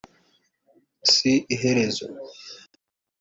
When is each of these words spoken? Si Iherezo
Si 1.13 1.31
Iherezo 1.53 2.07